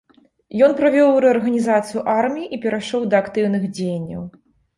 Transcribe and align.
Ён 0.67 0.71
правёў 0.79 1.19
рэарганізацыю 1.25 2.01
арміі 2.15 2.47
і 2.57 2.59
перайшоў 2.65 3.07
да 3.13 3.21
актыўных 3.23 3.63
дзеянняў. 3.79 4.27